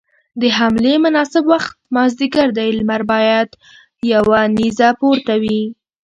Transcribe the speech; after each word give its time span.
د 0.41 0.43
حملې 0.57 0.93
مناسب 1.05 1.43
وخت 1.53 1.73
مازديګر 1.95 2.47
دی، 2.57 2.69
لمر 2.77 3.01
بايد 3.11 3.49
يوه 4.13 4.39
نيزه 4.57 4.89
پورته 4.99 5.33
وي. 5.43 5.61